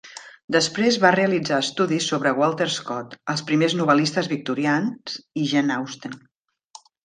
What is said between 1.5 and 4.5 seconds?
estudis sobre Walter Scott, els primers novel·listes